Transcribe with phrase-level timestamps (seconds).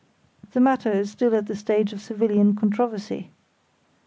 [0.53, 3.29] The matter is still at the stage of civilian controversy.